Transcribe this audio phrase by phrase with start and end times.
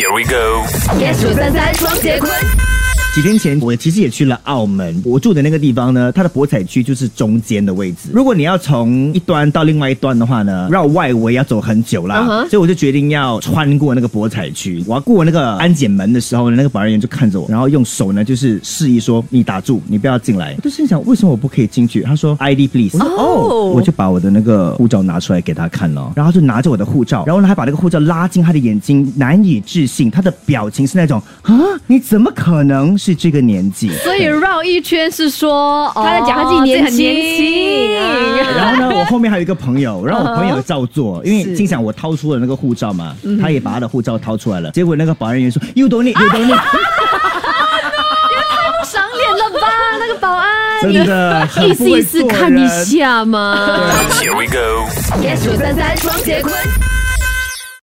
[0.00, 0.64] Here we go。
[0.98, 2.79] yes 九三三双节棍。
[3.12, 5.02] 几天前，我其实也去了澳门。
[5.04, 8.08] 我住的那个地方呢，它的博彩区就是中间的位置。
[8.12, 12.46] 如果你要从一端到另外一端的话呢，绕外围要走很久啦。
[12.48, 14.80] 所以我就决定要穿过那个博彩区。
[14.86, 20.54] 我要过那个安检门的时候呢，那个保安员就看着我，然后用手呢就是示意说你打住，你不要进来。
[20.58, 22.02] 我就心想为什么我不可以进去？
[22.02, 22.96] 他说 ID please。
[22.96, 31.52] 我说哦哦，我就把我的那个护照拿出来给他看了，然后就拿着我的护照，然后呢还把那个护照拉近他的眼睛，难以置信，他的表情是那种啊，
[31.88, 33.90] 你怎么可能是这个年纪？
[34.04, 37.94] 所以绕一圈是说，哦他在讲他自己年轻
[38.54, 44.70] 然后呢，我后面还有一个朋友，然后我朋友照做，因为心想我掏出了那个护照嘛，他也把他的护照掏出来了。
[44.72, 46.60] 结果那个保安员说：“You don't need, you don't need。
[48.78, 49.66] 不赏脸了吧？
[49.98, 53.56] 那个保安真的意思意思看一下嘛。
[54.20, 54.90] Here we go。
[55.22, 56.52] yes 九三三双节棍。